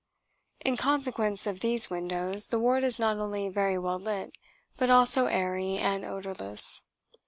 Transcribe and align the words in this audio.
In 0.61 0.77
consequence 0.77 1.45
of 1.45 1.59
these 1.59 1.91
windows 1.91 2.47
the 2.47 2.57
ward 2.57 2.83
is 2.83 2.97
not 2.97 3.17
only 3.17 3.49
very 3.49 3.77
well 3.77 3.99
lit, 3.99 4.35
but 4.75 4.89
also 4.89 5.27
airy 5.27 5.77
and 5.77 6.03
odourless. 6.03 6.81